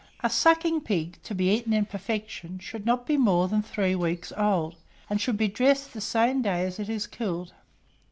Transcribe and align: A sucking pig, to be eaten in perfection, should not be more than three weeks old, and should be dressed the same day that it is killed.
A 0.23 0.31
sucking 0.31 0.81
pig, 0.81 1.19
to 1.21 1.35
be 1.35 1.53
eaten 1.55 1.73
in 1.73 1.85
perfection, 1.85 2.57
should 2.57 2.87
not 2.87 3.05
be 3.05 3.17
more 3.17 3.47
than 3.47 3.61
three 3.61 3.93
weeks 3.93 4.33
old, 4.35 4.75
and 5.11 5.21
should 5.21 5.37
be 5.37 5.47
dressed 5.47 5.93
the 5.93 6.01
same 6.01 6.41
day 6.41 6.65
that 6.69 6.79
it 6.79 6.89
is 6.89 7.05
killed. 7.05 7.53